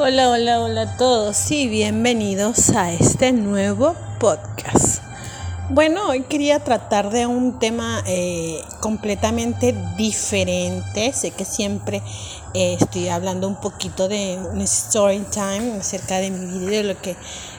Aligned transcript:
Hola, 0.00 0.30
hola, 0.30 0.60
hola 0.60 0.82
a 0.82 0.96
todos 0.96 1.50
y 1.50 1.66
bienvenidos 1.66 2.70
a 2.70 2.92
este 2.92 3.32
nuevo 3.32 3.96
podcast. 4.20 5.02
Bueno, 5.70 6.06
hoy 6.06 6.22
quería 6.22 6.60
tratar 6.60 7.10
de 7.10 7.26
un 7.26 7.58
tema 7.58 8.04
eh, 8.06 8.60
completamente 8.78 9.74
diferente. 9.96 11.12
Sé 11.12 11.32
que 11.32 11.44
siempre 11.44 12.00
eh, 12.54 12.76
estoy 12.80 13.08
hablando 13.08 13.48
un 13.48 13.56
poquito 13.56 14.06
de 14.06 14.38
un 14.52 14.60
story 14.60 15.24
time 15.32 15.78
acerca 15.80 16.18
de 16.18 16.30
mi 16.30 16.60
vida 16.60 16.76
de 16.76 16.84
lo 16.84 17.02
que 17.02 17.16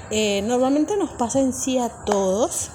eh, 0.10 0.42
normalmente 0.44 0.96
nos 0.96 1.10
pasa 1.10 1.42
en 1.42 1.52
sí 1.52 1.78
a 1.78 1.90
todos. 1.90 2.71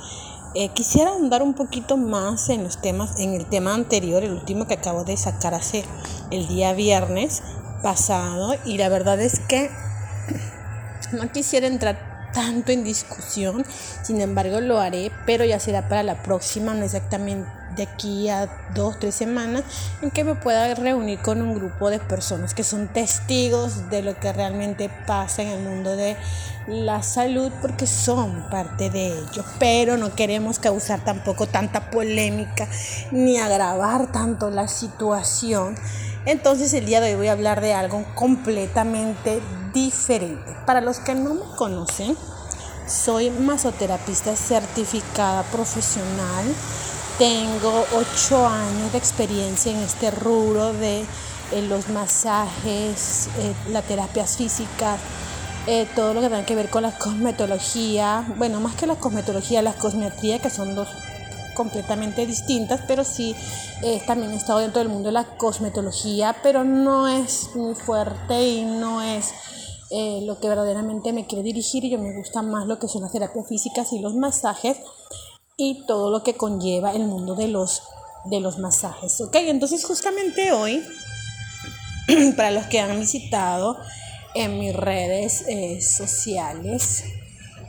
quisiera 0.75 1.15
andar 1.15 1.43
un 1.43 1.55
poquito 1.55 1.96
más 1.96 2.51
en 2.51 2.65
los 2.65 2.83
temas, 2.83 3.19
en 3.19 3.33
el 3.33 3.46
tema 3.46 3.73
anterior, 3.73 4.23
el 4.23 4.33
último 4.33 4.67
que 4.67 4.75
acabo 4.75 5.05
de 5.05 5.17
sacar 5.17 5.55
hace 5.55 5.85
el 6.31 6.46
día 6.49 6.75
viernes, 6.75 7.43
pasado 7.85 8.57
y 8.64 8.79
la 8.79 8.89
verdad 8.89 9.21
es 9.21 9.41
que 9.41 9.71
no 11.13 11.31
quisiera 11.31 11.67
entrar 11.67 12.31
tanto 12.32 12.72
en 12.72 12.82
discusión, 12.82 13.64
sin 14.03 14.21
embargo 14.22 14.61
lo 14.61 14.81
haré, 14.81 15.13
pero 15.27 15.45
ya 15.45 15.61
será 15.61 15.86
para 15.89 16.03
la 16.03 16.22
próxima, 16.22 16.75
no 16.75 16.82
exactamente 16.82 17.46
de 17.77 17.82
aquí 17.85 18.29
a 18.29 18.49
dos, 18.75 18.99
tres 18.99 19.14
semanas, 19.14 19.64
en 20.00 20.11
que 20.11 20.25
me 20.25 20.35
pueda 20.35 20.75
reunir 20.75 21.21
con 21.21 21.43
un 21.43 21.55
grupo 21.55 21.91
de 21.91 21.99
personas 21.99 22.55
que 22.55 22.64
son 22.64 22.89
testigos 22.89 23.91
de 23.91 24.03
lo 24.03 24.19
que 24.19 24.32
realmente 24.32 24.91
pasa 25.07 25.43
en 25.43 25.49
el 25.49 25.61
mundo 25.61 25.94
de 25.96 26.16
la 26.66 27.03
salud, 27.03 27.53
porque 27.61 27.86
son 27.86 28.49
parte 28.50 28.91
de 28.91 29.08
ello, 29.08 29.44
pero 29.58 29.96
no 29.96 30.14
queremos 30.14 30.58
causar 30.58 31.05
tampoco 31.05 31.46
tanta 31.46 31.91
polémica 31.91 32.66
ni 33.11 33.39
agravar 33.39 34.11
tanto 34.11 34.50
la 34.50 34.69
situación 34.69 35.77
entonces 36.27 36.73
el 36.75 36.87
día 36.87 37.01
de 37.01 37.11
hoy 37.11 37.17
voy 37.17 37.28
a 37.28 37.33
hablar 37.33 37.61
de 37.61 37.75
algo 37.75 38.05
completamente 38.14 39.41
diferente. 39.73 40.56
Para 40.67 40.81
los 40.81 40.98
que 40.98 41.14
no 41.14 41.34
me 41.34 41.56
conocen, 41.56 42.17
soy 42.86 43.31
masoterapista 43.31 44.36
certificada 44.36 45.42
profesional. 45.44 46.44
Tengo 47.19 47.86
ocho 47.94 48.47
años 48.47 48.92
de 48.92 48.98
experiencia 48.98 49.72
en 49.72 49.78
este 49.78 50.11
rubro 50.11 50.72
de 50.72 51.05
eh, 51.53 51.62
los 51.62 51.89
masajes, 51.89 53.28
eh, 53.38 53.55
las 53.70 53.84
terapias 53.84 54.36
físicas, 54.36 54.98
eh, 55.66 55.86
todo 55.94 56.12
lo 56.12 56.20
que 56.20 56.28
tenga 56.28 56.44
que 56.44 56.55
ver 56.55 56.70
con 56.70 56.83
la 56.83 56.98
cosmetología. 56.98 58.27
Bueno, 58.36 58.61
más 58.61 58.75
que 58.75 58.86
la 58.86 58.97
cosmetología, 58.97 59.62
la 59.62 59.72
cosmetría, 59.72 60.38
que 60.38 60.50
son 60.50 60.75
dos 60.75 60.88
completamente 61.55 62.27
distintas, 62.27 62.80
pero 62.86 63.05
sí 63.05 63.34
eh, 63.83 64.02
también 64.06 64.33
he 64.33 64.36
estado 64.36 64.58
dentro 64.60 64.80
del 64.80 64.88
mundo 64.88 65.08
de 65.08 65.12
la 65.12 65.24
cosmetología, 65.24 66.36
pero 66.42 66.64
no 66.64 67.08
es 67.08 67.50
muy 67.55 67.74
fuerte 67.74 68.47
y 68.47 68.64
no 68.64 69.02
es 69.02 69.33
eh, 69.91 70.20
lo 70.22 70.41
que 70.41 70.48
verdaderamente 70.48 71.12
me 71.12 71.27
quiere 71.27 71.44
dirigir 71.44 71.84
y 71.84 71.91
yo 71.91 71.98
me 71.98 72.16
gusta 72.16 72.42
más 72.42 72.66
lo 72.66 72.78
que 72.78 72.88
son 72.88 73.02
las 73.02 73.12
terapias 73.12 73.47
físicas 73.47 73.92
y 73.92 74.00
los 74.00 74.14
masajes 74.14 74.78
y 75.56 75.86
todo 75.86 76.10
lo 76.10 76.22
que 76.22 76.34
conlleva 76.34 76.92
el 76.92 77.05
mundo 77.05 77.34
de 77.34 77.48
los, 77.48 77.82
de 78.25 78.41
los 78.41 78.58
masajes. 78.58 79.20
¿ok? 79.20 79.36
Entonces 79.36 79.84
justamente 79.84 80.52
hoy, 80.52 80.82
para 82.36 82.50
los 82.50 82.66
que 82.66 82.80
han 82.80 82.98
visitado 82.98 83.77
en 84.34 84.58
mis 84.58 84.75
redes 84.75 85.44
eh, 85.48 85.80
sociales, 85.80 87.05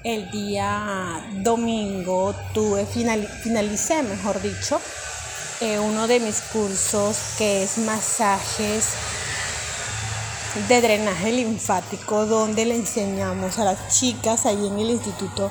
el 0.06 0.30
día 0.30 1.20
domingo 1.42 2.36
tuve, 2.54 2.86
finalicé, 2.86 4.04
mejor 4.04 4.40
dicho, 4.40 4.80
eh, 5.62 5.80
uno 5.80 6.06
de 6.06 6.20
mis 6.20 6.42
cursos 6.42 7.18
que 7.40 7.64
es 7.64 7.80
masajes 7.80 8.90
de 10.70 10.82
drenaje 10.82 11.32
linfático, 11.32 12.28
donde 12.28 12.66
le 12.66 12.76
enseñamos 12.76 13.58
a 13.58 13.64
las 13.66 13.98
chicas 13.98 14.46
ahí 14.46 14.68
en 14.68 14.78
el 14.78 14.92
Instituto 14.92 15.50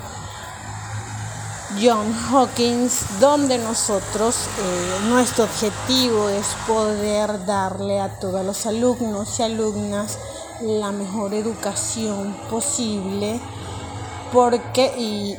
John 1.83 2.15
Hawkins, 2.15 3.19
donde 3.19 3.59
nosotros, 3.59 4.37
eh, 4.37 5.09
nuestro 5.09 5.45
objetivo 5.45 6.29
es 6.29 6.47
poder 6.69 7.45
darle 7.45 8.01
a 8.01 8.21
todos 8.21 8.47
los 8.47 8.67
alumnos 8.67 9.41
y 9.41 9.43
alumnas 9.43 10.17
la 10.61 10.93
mejor 10.93 11.35
educación 11.35 12.37
posible 12.49 13.41
porque, 14.35 14.93
y, 14.99 15.37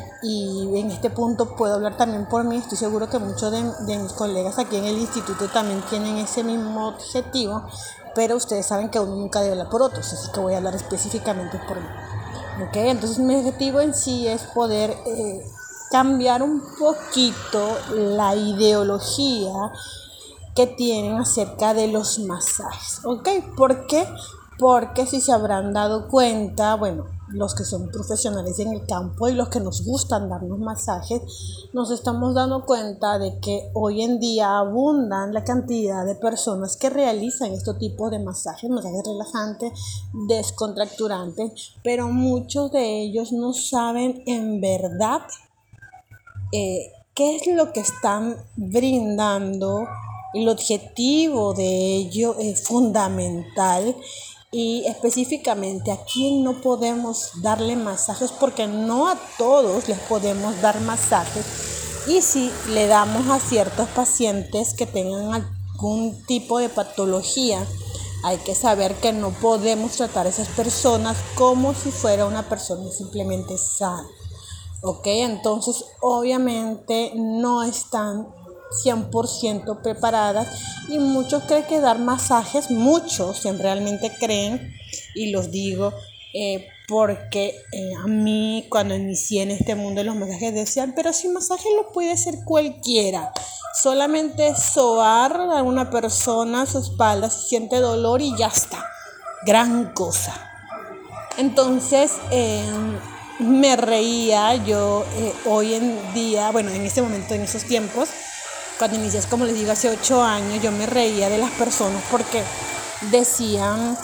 en 0.73 0.89
este 0.89 1.09
punto 1.09 1.55
puedo 1.57 1.75
hablar 1.75 1.97
también 1.97 2.25
por 2.27 2.45
mí, 2.45 2.55
estoy 2.55 2.77
seguro 2.77 3.09
que 3.09 3.19
muchos 3.19 3.51
de, 3.51 3.97
mis 3.99 4.13
colegas 4.13 4.57
aquí 4.57 4.77
en 4.77 4.85
el 4.85 4.97
instituto 4.97 5.49
también 5.49 5.81
tienen 5.89 6.17
ese 6.17 6.45
mismo 6.45 6.87
objetivo, 6.87 7.61
pero 8.15 8.37
ustedes 8.37 8.65
saben 8.65 8.89
que 8.89 8.99
uno 8.99 9.17
nunca 9.17 9.41
debe 9.41 9.51
hablar 9.51 9.69
por 9.69 9.81
otros, 9.81 10.13
así 10.13 10.31
que 10.31 10.39
voy 10.39 10.53
a 10.53 10.57
hablar 10.57 10.75
específicamente 10.75 11.59
por 11.67 11.77
mí. 11.77 11.87
¿Okay? 12.69 12.89
Entonces 12.89 13.19
mi 13.19 13.35
objetivo 13.35 13.81
en 13.81 13.93
sí 13.93 14.29
es 14.29 14.43
poder 14.43 14.91
eh, 15.05 15.45
cambiar 15.91 16.41
un 16.41 16.63
poquito 16.79 17.77
la 17.93 18.33
ideología 18.33 19.73
que 20.55 20.67
tienen 20.67 21.19
acerca 21.19 21.73
de 21.73 21.89
los 21.89 22.17
masajes. 22.19 23.01
¿Ok? 23.03 23.27
¿Por 23.57 23.87
qué? 23.87 24.07
Porque 24.57 25.05
si 25.05 25.19
se 25.19 25.33
habrán 25.33 25.73
dado 25.73 26.07
cuenta, 26.07 26.75
bueno, 26.75 27.14
los 27.35 27.53
que 27.53 27.65
son 27.65 27.89
profesionales 27.89 28.57
en 28.59 28.73
el 28.73 28.85
campo 28.85 29.27
y 29.27 29.33
los 29.33 29.49
que 29.49 29.59
nos 29.59 29.83
gustan 29.83 30.29
darnos 30.29 30.57
masajes, 30.57 31.21
nos 31.73 31.91
estamos 31.91 32.33
dando 32.33 32.65
cuenta 32.65 33.19
de 33.19 33.39
que 33.39 33.69
hoy 33.73 34.03
en 34.03 34.19
día 34.19 34.57
abundan 34.57 35.33
la 35.33 35.43
cantidad 35.43 36.05
de 36.05 36.15
personas 36.15 36.77
que 36.77 36.89
realizan 36.89 37.51
este 37.51 37.73
tipo 37.73 38.09
de 38.09 38.19
masajes, 38.19 38.69
masajes 38.69 39.03
relajantes, 39.05 39.71
descontracturantes, 40.27 41.73
pero 41.83 42.07
muchos 42.07 42.71
de 42.71 43.01
ellos 43.01 43.33
no 43.33 43.53
saben 43.53 44.23
en 44.25 44.61
verdad 44.61 45.21
eh, 46.53 46.93
qué 47.13 47.35
es 47.35 47.47
lo 47.47 47.73
que 47.73 47.81
están 47.81 48.37
brindando. 48.55 49.85
El 50.33 50.49
objetivo 50.49 51.53
de 51.53 51.95
ello 51.95 52.35
es 52.39 52.65
fundamental 52.67 53.95
y 54.57 54.85
específicamente 54.87 55.91
a 55.91 55.99
quién 56.05 56.41
no 56.41 56.61
podemos 56.61 57.41
darle 57.41 57.75
masajes 57.75 58.31
porque 58.31 58.67
no 58.67 59.09
a 59.09 59.19
todos 59.37 59.89
les 59.89 59.99
podemos 59.99 60.61
dar 60.61 60.79
masajes 60.79 61.45
y 62.07 62.21
si 62.21 62.49
le 62.69 62.87
damos 62.87 63.27
a 63.27 63.41
ciertos 63.41 63.89
pacientes 63.89 64.73
que 64.73 64.85
tengan 64.85 65.33
algún 65.33 66.23
tipo 66.25 66.59
de 66.59 66.69
patología 66.69 67.67
hay 68.23 68.37
que 68.37 68.55
saber 68.55 68.95
que 68.95 69.11
no 69.11 69.31
podemos 69.31 69.91
tratar 69.97 70.25
a 70.25 70.29
esas 70.29 70.47
personas 70.47 71.17
como 71.35 71.73
si 71.73 71.91
fuera 71.91 72.25
una 72.25 72.47
persona 72.47 72.89
simplemente 72.91 73.57
sana 73.57 74.07
ok 74.83 75.05
entonces 75.05 75.83
obviamente 75.99 77.11
no 77.13 77.61
están 77.63 78.29
100% 78.83 79.81
preparadas 79.81 80.47
y 80.89 80.99
muchos 80.99 81.43
creen 81.43 81.65
que 81.65 81.79
dar 81.79 81.99
masajes, 81.99 82.69
muchos 82.71 83.43
realmente 83.43 84.11
creen, 84.19 84.73
y 85.15 85.31
los 85.31 85.51
digo 85.51 85.93
eh, 86.33 86.67
porque 86.87 87.55
eh, 87.71 87.91
a 87.97 88.07
mí 88.07 88.65
cuando 88.69 88.93
inicié 88.93 89.43
en 89.43 89.51
este 89.51 89.73
mundo 89.75 90.01
de 90.01 90.05
los 90.05 90.15
masajes 90.15 90.53
decían, 90.53 90.93
pero 90.95 91.13
si 91.13 91.29
masaje 91.29 91.69
lo 91.75 91.91
puede 91.93 92.11
hacer 92.11 92.35
cualquiera, 92.43 93.31
solamente 93.81 94.53
soar 94.55 95.35
a 95.35 95.63
una 95.63 95.89
persona 95.89 96.65
su 96.65 96.79
espalda 96.79 97.29
si 97.29 97.47
siente 97.47 97.77
dolor 97.77 98.21
y 98.21 98.35
ya 98.37 98.47
está, 98.47 98.85
gran 99.45 99.93
cosa. 99.93 100.33
Entonces, 101.37 102.11
em, 102.31 102.99
me 103.39 103.75
reía 103.75 104.55
yo 104.55 105.05
eh, 105.15 105.33
hoy 105.45 105.73
en 105.73 106.13
día, 106.13 106.51
bueno, 106.51 106.69
en 106.71 106.81
ese 106.81 107.01
momento, 107.01 107.33
en 107.33 107.41
esos 107.41 107.63
tiempos, 107.63 108.09
cuando 108.77 108.97
inicié, 108.97 109.21
como 109.29 109.45
les 109.45 109.55
digo, 109.55 109.71
hace 109.71 109.89
ocho 109.89 110.21
años, 110.21 110.61
yo 110.61 110.71
me 110.71 110.85
reía 110.85 111.29
de 111.29 111.37
las 111.37 111.51
personas 111.51 112.01
porque 112.11 112.43
decían 113.11 113.97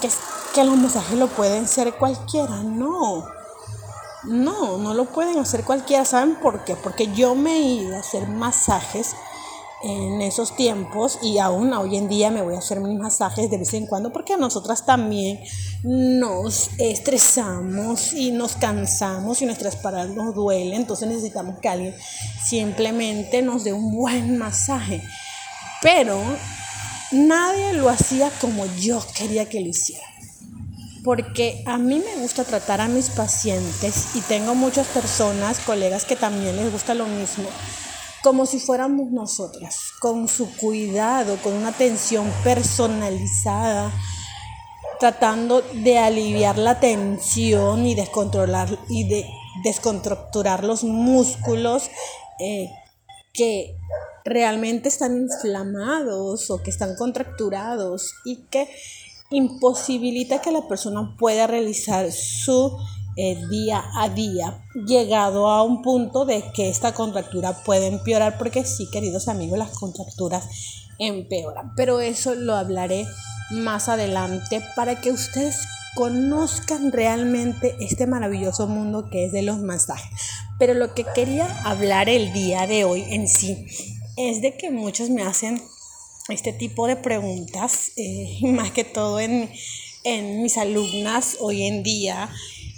que, 0.00 0.08
que 0.54 0.64
los 0.64 0.76
masajes 0.76 1.18
lo 1.18 1.28
pueden 1.28 1.64
hacer 1.64 1.94
cualquiera. 1.94 2.62
No, 2.62 3.26
no, 4.24 4.78
no 4.78 4.94
lo 4.94 5.04
pueden 5.04 5.38
hacer 5.38 5.64
cualquiera. 5.64 6.04
¿Saben 6.04 6.36
por 6.36 6.64
qué? 6.64 6.76
Porque 6.76 7.12
yo 7.12 7.34
me 7.34 7.58
iba 7.58 7.96
a 7.96 8.00
hacer 8.00 8.28
masajes 8.28 9.14
en 9.84 10.22
esos 10.22 10.56
tiempos 10.56 11.18
y 11.22 11.38
aún 11.38 11.72
hoy 11.74 11.96
en 11.96 12.08
día 12.08 12.30
me 12.30 12.40
voy 12.40 12.54
a 12.54 12.58
hacer 12.58 12.80
mis 12.80 12.98
masajes 12.98 13.50
de 13.50 13.58
vez 13.58 13.74
en 13.74 13.86
cuando 13.86 14.12
porque 14.12 14.32
a 14.32 14.38
nosotras 14.38 14.86
también 14.86 15.40
nos 15.82 16.70
estresamos 16.78 18.14
y 18.14 18.30
nos 18.30 18.56
cansamos 18.56 19.42
y 19.42 19.46
nuestras 19.46 19.76
paradas 19.76 20.14
nos 20.14 20.34
duelen, 20.34 20.80
entonces 20.80 21.08
necesitamos 21.08 21.58
que 21.60 21.68
alguien 21.68 21.94
simplemente 22.42 23.42
nos 23.42 23.64
dé 23.64 23.74
un 23.74 23.94
buen 23.94 24.38
masaje. 24.38 25.02
Pero 25.82 26.18
nadie 27.12 27.74
lo 27.74 27.90
hacía 27.90 28.30
como 28.40 28.64
yo 28.80 29.04
quería 29.14 29.46
que 29.46 29.60
lo 29.60 29.68
hiciera. 29.68 30.06
Porque 31.04 31.62
a 31.66 31.76
mí 31.76 32.00
me 32.00 32.22
gusta 32.22 32.44
tratar 32.44 32.80
a 32.80 32.88
mis 32.88 33.10
pacientes 33.10 34.16
y 34.16 34.22
tengo 34.22 34.54
muchas 34.54 34.86
personas, 34.86 35.58
colegas 35.58 36.06
que 36.06 36.16
también 36.16 36.56
les 36.56 36.72
gusta 36.72 36.94
lo 36.94 37.04
mismo 37.04 37.44
como 38.24 38.46
si 38.46 38.58
fuéramos 38.58 39.10
nosotras, 39.10 39.92
con 40.00 40.28
su 40.28 40.56
cuidado, 40.56 41.36
con 41.42 41.52
una 41.52 41.68
atención 41.68 42.32
personalizada, 42.42 43.92
tratando 44.98 45.60
de 45.60 45.98
aliviar 45.98 46.56
la 46.56 46.80
tensión 46.80 47.86
y 47.86 47.94
descontrolar 47.94 48.78
y 48.88 49.06
de 49.06 49.26
descontracturar 49.62 50.64
los 50.64 50.84
músculos 50.84 51.90
eh, 52.40 52.70
que 53.34 53.76
realmente 54.24 54.88
están 54.88 55.18
inflamados 55.18 56.50
o 56.50 56.62
que 56.62 56.70
están 56.70 56.96
contracturados 56.96 58.14
y 58.24 58.46
que 58.46 58.70
imposibilita 59.28 60.40
que 60.40 60.50
la 60.50 60.66
persona 60.66 61.14
pueda 61.18 61.46
realizar 61.46 62.10
su 62.10 62.74
día 63.14 63.84
a 63.94 64.08
día, 64.08 64.64
llegado 64.86 65.48
a 65.48 65.62
un 65.62 65.82
punto 65.82 66.24
de 66.24 66.42
que 66.52 66.68
esta 66.68 66.94
contractura 66.94 67.62
puede 67.64 67.86
empeorar, 67.86 68.38
porque 68.38 68.64
sí, 68.64 68.88
queridos 68.90 69.28
amigos, 69.28 69.58
las 69.58 69.70
contracturas 69.70 70.48
empeoran, 70.98 71.74
pero 71.76 72.00
eso 72.00 72.34
lo 72.34 72.54
hablaré 72.54 73.06
más 73.50 73.88
adelante 73.88 74.62
para 74.74 75.00
que 75.00 75.10
ustedes 75.10 75.66
conozcan 75.94 76.92
realmente 76.92 77.76
este 77.80 78.06
maravilloso 78.06 78.66
mundo 78.66 79.08
que 79.10 79.26
es 79.26 79.32
de 79.32 79.42
los 79.42 79.58
masajes. 79.58 80.10
Pero 80.58 80.74
lo 80.74 80.94
que 80.94 81.04
quería 81.14 81.46
hablar 81.64 82.08
el 82.08 82.32
día 82.32 82.66
de 82.66 82.84
hoy 82.84 83.04
en 83.08 83.28
sí 83.28 83.66
es 84.16 84.42
de 84.42 84.56
que 84.56 84.70
muchos 84.70 85.10
me 85.10 85.22
hacen 85.22 85.60
este 86.28 86.52
tipo 86.52 86.86
de 86.86 86.96
preguntas, 86.96 87.92
eh, 87.96 88.38
más 88.42 88.70
que 88.70 88.84
todo 88.84 89.20
en, 89.20 89.50
en, 90.04 90.42
mis 90.42 90.56
alumnas 90.56 91.36
hoy 91.40 91.64
en 91.64 91.82
día. 91.82 92.30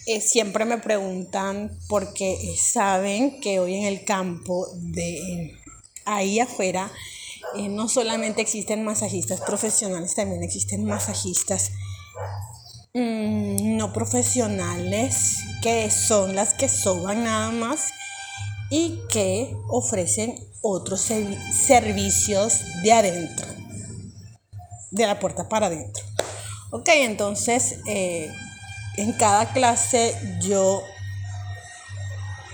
Eh, 0.08 0.20
siempre 0.20 0.64
me 0.64 0.78
preguntan 0.78 1.76
porque 1.88 2.38
saben 2.56 3.40
que 3.40 3.58
hoy 3.58 3.74
en 3.74 3.86
el 3.86 4.04
campo 4.04 4.68
de 4.76 5.52
ahí 6.04 6.38
afuera 6.38 6.92
eh, 7.56 7.68
no 7.68 7.88
solamente 7.88 8.40
existen 8.40 8.84
masajistas 8.84 9.40
profesionales, 9.40 10.14
también 10.14 10.44
existen 10.44 10.84
masajistas 10.84 11.72
mm, 12.94 13.76
no 13.76 13.92
profesionales, 13.92 15.38
que 15.60 15.90
son 15.90 16.36
las 16.36 16.54
que 16.54 16.68
soban 16.68 17.24
nada 17.24 17.50
más 17.50 17.88
y 18.70 19.00
que 19.10 19.56
ofrecen 19.68 20.36
otros 20.62 21.00
servicios 21.66 22.60
de 22.84 22.92
adentro, 22.92 23.48
de 24.92 25.04
la 25.04 25.18
puerta 25.18 25.48
para 25.48 25.66
adentro. 25.66 26.04
Ok, 26.70 26.90
entonces 26.94 27.80
eh, 27.86 28.30
en 28.96 29.12
cada 29.12 29.52
clase 29.52 30.16
yo 30.40 30.84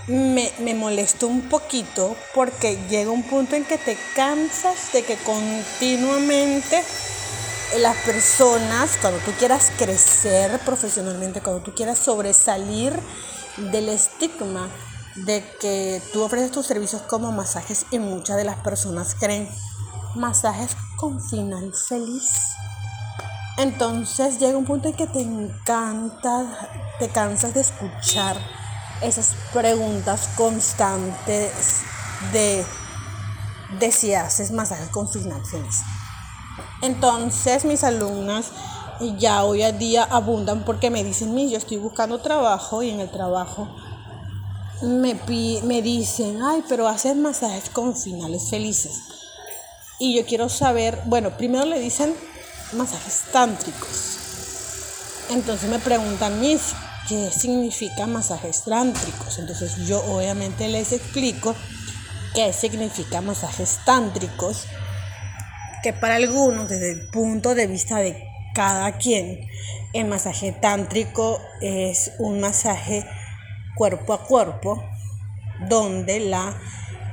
me, 0.07 0.51
me 0.59 0.75
molesto 0.75 1.27
un 1.27 1.49
poquito 1.49 2.15
porque 2.35 2.77
llega 2.89 3.11
un 3.11 3.23
punto 3.23 3.55
en 3.55 3.65
que 3.65 3.77
te 3.77 3.97
cansas 4.15 4.91
de 4.91 5.03
que 5.03 5.15
continuamente 5.17 6.83
las 7.79 7.95
personas, 7.97 8.97
cuando 9.01 9.19
tú 9.19 9.31
quieras 9.39 9.71
crecer 9.77 10.59
profesionalmente, 10.59 11.41
cuando 11.41 11.63
tú 11.63 11.73
quieras 11.73 11.97
sobresalir 11.97 12.93
del 13.57 13.89
estigma 13.89 14.69
de 15.15 15.43
que 15.59 16.01
tú 16.11 16.23
ofreces 16.23 16.51
tus 16.51 16.65
servicios 16.65 17.01
como 17.03 17.31
masajes 17.31 17.85
y 17.91 17.99
muchas 17.99 18.37
de 18.37 18.43
las 18.43 18.57
personas 18.57 19.15
creen 19.19 19.47
masajes 20.15 20.75
con 20.97 21.21
final 21.21 21.71
feliz. 21.73 22.53
Entonces 23.57 24.39
llega 24.39 24.57
un 24.57 24.65
punto 24.65 24.87
en 24.87 24.95
que 24.95 25.05
te 25.05 25.21
encanta, 25.21 26.69
te 26.99 27.09
cansas 27.09 27.53
de 27.53 27.61
escuchar 27.61 28.35
esas 29.01 29.35
preguntas 29.51 30.29
constantes 30.35 31.81
de, 32.31 32.65
de 33.79 33.91
si 33.91 34.13
haces 34.15 34.51
masajes 34.51 34.89
con 34.89 35.07
final 35.07 35.45
feliz. 35.45 35.81
Entonces 36.81 37.63
mis 37.65 37.83
alumnas 37.83 38.51
ya 39.17 39.43
hoy 39.43 39.61
en 39.61 39.77
día 39.77 40.03
abundan 40.03 40.65
porque 40.65 40.89
me 40.89 41.03
dicen, 41.03 41.37
yo 41.49 41.57
estoy 41.57 41.77
buscando 41.77 42.21
trabajo 42.21 42.81
y 42.81 42.89
en 42.89 43.01
el 43.01 43.11
trabajo 43.11 43.67
me, 44.81 45.13
me 45.63 45.81
dicen, 45.81 46.41
ay, 46.41 46.63
pero 46.67 46.87
haces 46.87 47.15
masajes 47.15 47.69
con 47.69 47.95
finales 47.95 48.49
felices. 48.49 48.99
Y 49.99 50.15
yo 50.15 50.25
quiero 50.25 50.49
saber, 50.49 50.99
bueno, 51.05 51.37
primero 51.37 51.65
le 51.65 51.79
dicen 51.79 52.15
masajes 52.73 53.23
tántricos. 53.31 54.19
Entonces 55.29 55.69
me 55.69 55.79
preguntan, 55.79 56.39
mis, 56.39 56.73
¿qué 57.07 57.29
significa 57.31 58.07
masajes 58.07 58.63
tántricos? 58.63 59.39
Entonces 59.39 59.87
yo 59.87 60.03
obviamente 60.05 60.67
les 60.67 60.91
explico 60.91 61.55
qué 62.33 62.51
significa 62.53 63.21
masajes 63.21 63.79
tántricos, 63.85 64.65
que 65.81 65.93
para 65.93 66.15
algunos, 66.15 66.69
desde 66.69 66.91
el 66.91 67.09
punto 67.09 67.55
de 67.55 67.67
vista 67.67 67.97
de 67.97 68.27
cada 68.53 68.97
quien, 68.97 69.47
el 69.93 70.05
masaje 70.05 70.51
tántrico 70.51 71.39
es 71.61 72.11
un 72.19 72.39
masaje 72.39 73.05
cuerpo 73.75 74.13
a 74.13 74.25
cuerpo, 74.25 74.83
donde 75.67 76.19
la, 76.19 76.59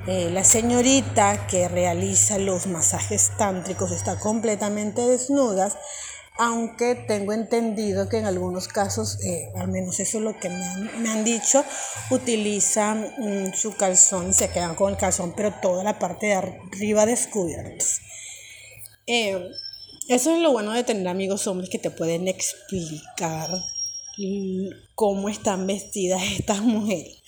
eh, 0.07 0.31
la 0.31 0.45
señorita 0.45 1.47
que 1.47 1.69
realiza 1.69 2.39
los 2.39 2.67
masajes 2.67 3.33
tántricos 3.37 3.91
está 3.91 4.19
completamente 4.19 5.03
desnuda, 5.03 5.71
aunque 6.39 6.95
tengo 6.95 7.35
entendido 7.35 8.09
que 8.09 8.17
en 8.17 8.25
algunos 8.25 8.67
casos, 8.67 9.19
eh, 9.23 9.51
al 9.57 9.69
menos 9.69 10.01
eso 10.01 10.17
es 10.17 10.25
lo 10.25 10.39
que 10.41 10.49
me 10.49 11.11
han, 11.11 11.23
dicho, 11.23 11.63
utilizan 12.11 13.13
mm, 13.19 13.53
su 13.53 13.77
calzón 13.77 14.31
y 14.31 14.33
se 14.33 14.49
quedan 14.49 14.75
con 14.75 14.91
el 14.93 14.97
calzón, 14.97 15.35
pero 15.37 15.53
toda 15.61 15.85
la 15.85 15.99
parte 15.99 16.29
de 16.29 16.35
arriba 16.35 17.05
descubiertos. 17.05 18.01
Eh, 19.07 19.51
eso 20.09 20.35
es 20.35 20.41
lo 20.41 20.53
bueno 20.53 20.73
de 20.73 20.83
tener 20.83 21.07
amigos 21.09 21.47
hombres 21.47 21.69
que 21.69 21.79
te 21.79 21.91
pueden 21.91 22.27
explicar 22.27 23.51
cómo 24.95 25.29
están 25.29 25.67
vestidas 25.67 26.23
estas 26.39 26.63
mujeres 26.63 27.23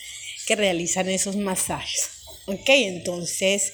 que 0.47 0.55
realizan 0.55 1.07
esos 1.09 1.35
masajes. 1.35 2.22
Ok, 2.45 2.67
entonces 2.67 3.71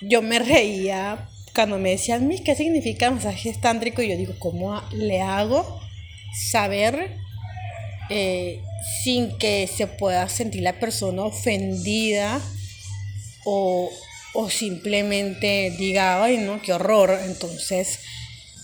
yo 0.00 0.20
me 0.20 0.40
reía 0.40 1.28
cuando 1.54 1.78
me 1.78 1.90
decían, 1.90 2.28
¿qué 2.44 2.56
significa 2.56 3.10
masaje 3.10 3.54
tántrico? 3.60 4.02
Y 4.02 4.08
yo 4.08 4.16
digo, 4.16 4.34
¿cómo 4.40 4.82
le 4.92 5.20
hago 5.20 5.80
saber 6.50 7.16
eh, 8.10 8.60
sin 9.02 9.38
que 9.38 9.68
se 9.68 9.86
pueda 9.86 10.28
sentir 10.28 10.62
la 10.62 10.80
persona 10.80 11.22
ofendida 11.22 12.40
o, 13.44 13.90
simplemente 14.50 15.72
diga, 15.78 16.22
ay, 16.22 16.38
no, 16.38 16.60
qué 16.60 16.72
horror? 16.72 17.16
Entonces, 17.24 18.00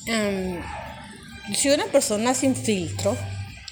em, 0.06 0.60
soy 1.54 1.70
una 1.70 1.86
persona 1.86 2.34
sin 2.34 2.56
filtro, 2.56 3.16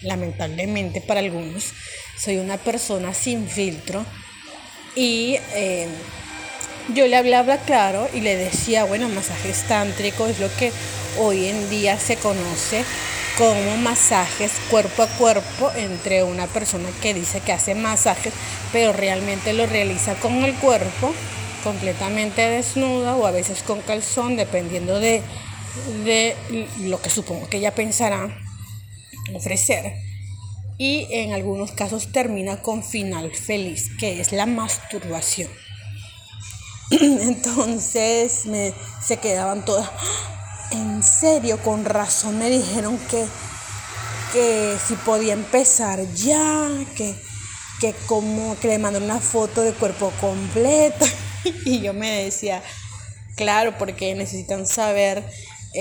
lamentablemente 0.03 1.01
para 1.01 1.21
algunos, 1.21 1.73
soy 2.17 2.37
una 2.37 2.57
persona 2.59 3.13
sin 3.13 3.49
filtro 3.49 4.07
y 4.95 5.39
eh, 5.55 5.89
yo 6.95 7.07
le 7.07 7.17
hablaba 7.17 7.59
claro 7.59 8.09
y 8.13 8.21
le 8.21 8.37
decía, 8.37 8.85
bueno, 8.85 9.09
masajes 9.09 9.65
tántricos 9.69 10.31
es 10.31 10.41
lo 10.41 10.55
que 10.57 10.73
hoy 11.19 11.47
en 11.47 11.71
día 11.71 11.99
se 11.99 12.17
conoce 12.17 12.85
como 13.39 13.77
masajes 13.79 14.53
cuerpo 14.71 15.03
a 15.03 15.07
cuerpo 15.07 15.71
entre 15.77 16.25
una 16.25 16.47
persona 16.47 16.89
que 17.01 17.15
dice 17.15 17.41
que 17.41 17.53
hace 17.53 17.75
masajes, 17.75 18.33
pero 18.73 18.93
realmente 18.93 19.53
lo 19.53 19.67
realiza 19.67 20.15
con 20.17 20.45
el 20.45 20.55
cuerpo 20.55 21.15
completamente 21.65 22.43
desnuda 22.43 23.17
o 23.17 23.27
a 23.27 23.31
veces 23.31 23.63
con 23.63 23.81
calzón, 23.81 24.37
dependiendo 24.37 24.99
de 24.99 25.23
de 26.05 26.37
lo 26.81 27.01
que 27.01 27.11
supongo 27.11 27.49
que 27.49 27.59
ella 27.59 27.75
pensará 27.75 28.37
ofrecer. 29.35 29.95
Y 30.81 31.07
en 31.11 31.35
algunos 31.35 31.73
casos 31.73 32.11
termina 32.11 32.63
con 32.63 32.83
final 32.83 33.31
feliz, 33.33 33.91
que 33.99 34.19
es 34.19 34.33
la 34.33 34.47
masturbación. 34.47 35.51
Entonces 36.91 38.47
me, 38.47 38.73
se 39.07 39.19
quedaban 39.19 39.63
todas, 39.67 39.91
en 40.71 41.03
serio, 41.03 41.63
con 41.63 41.85
razón 41.85 42.39
me 42.39 42.49
dijeron 42.49 42.99
que, 43.11 43.27
que 44.33 44.75
si 44.83 44.95
podía 44.95 45.35
empezar 45.35 46.01
ya, 46.15 46.67
que, 46.97 47.15
que 47.79 47.95
como 48.07 48.59
que 48.59 48.69
le 48.69 48.79
mandó 48.79 49.01
una 49.01 49.21
foto 49.21 49.61
de 49.61 49.75
cuerpo 49.75 50.11
completo. 50.19 51.05
Y 51.67 51.81
yo 51.83 51.93
me 51.93 52.25
decía, 52.25 52.63
claro, 53.37 53.77
porque 53.77 54.15
necesitan 54.15 54.67
saber 54.67 55.25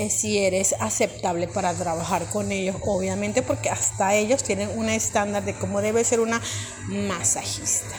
si 0.10 0.38
eres 0.38 0.76
aceptable 0.80 1.48
para 1.48 1.74
trabajar 1.74 2.26
con 2.26 2.52
ellos, 2.52 2.76
obviamente 2.86 3.42
porque 3.42 3.70
hasta 3.70 4.14
ellos 4.14 4.44
tienen 4.44 4.70
un 4.78 4.90
estándar 4.90 5.44
de 5.44 5.56
cómo 5.56 5.82
debe 5.82 6.04
ser 6.04 6.20
una 6.20 6.42
masajista. 6.88 7.96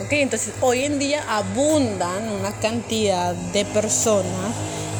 ¿Ok? 0.00 0.12
Entonces 0.12 0.54
hoy 0.60 0.84
en 0.84 0.98
día 0.98 1.22
abundan 1.28 2.28
una 2.30 2.52
cantidad 2.60 3.34
de 3.34 3.64
personas 3.66 4.54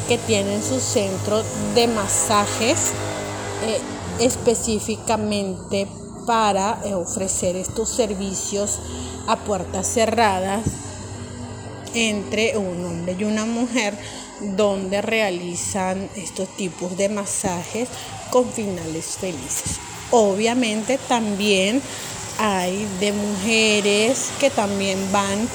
que 0.07 0.17
tienen 0.17 0.63
su 0.63 0.79
centro 0.79 1.43
de 1.73 1.87
masajes 1.87 2.91
eh, 3.65 3.79
específicamente 4.19 5.87
para 6.25 6.79
eh, 6.85 6.93
ofrecer 6.93 7.55
estos 7.55 7.89
servicios 7.89 8.79
a 9.27 9.37
puertas 9.37 9.87
cerradas 9.87 10.61
entre 11.93 12.57
un 12.57 12.85
hombre 12.85 13.15
y 13.19 13.23
una 13.23 13.45
mujer 13.45 13.97
donde 14.41 15.01
realizan 15.01 16.09
estos 16.15 16.49
tipos 16.57 16.97
de 16.97 17.09
masajes 17.09 17.87
con 18.31 18.49
finales 18.51 19.17
felices. 19.19 19.77
Obviamente 20.11 20.97
también 21.07 21.81
hay 22.39 22.87
de 22.99 23.13
mujeres 23.13 24.29
que 24.39 24.49
también 24.49 24.97
van 25.11 25.47